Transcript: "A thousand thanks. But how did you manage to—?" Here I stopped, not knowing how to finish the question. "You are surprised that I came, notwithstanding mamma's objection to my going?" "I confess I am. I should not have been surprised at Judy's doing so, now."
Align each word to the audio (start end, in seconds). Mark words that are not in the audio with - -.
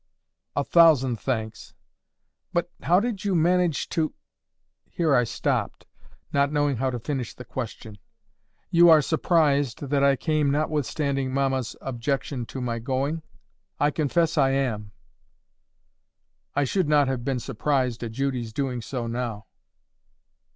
"A 0.55 0.63
thousand 0.63 1.19
thanks. 1.19 1.75
But 2.53 2.71
how 2.81 2.99
did 2.99 3.23
you 3.23 3.35
manage 3.35 3.87
to—?" 3.89 4.15
Here 4.89 5.13
I 5.13 5.25
stopped, 5.25 5.85
not 6.33 6.51
knowing 6.51 6.77
how 6.77 6.89
to 6.89 6.97
finish 6.99 7.35
the 7.35 7.45
question. 7.45 7.99
"You 8.71 8.89
are 8.89 9.03
surprised 9.03 9.77
that 9.81 10.03
I 10.03 10.15
came, 10.15 10.49
notwithstanding 10.49 11.31
mamma's 11.31 11.75
objection 11.81 12.47
to 12.47 12.59
my 12.59 12.79
going?" 12.79 13.21
"I 13.79 13.91
confess 13.91 14.39
I 14.39 14.49
am. 14.49 14.91
I 16.55 16.63
should 16.63 16.89
not 16.89 17.07
have 17.07 17.23
been 17.23 17.39
surprised 17.39 18.01
at 18.01 18.11
Judy's 18.11 18.51
doing 18.53 18.81
so, 18.81 19.05
now." 19.05 19.45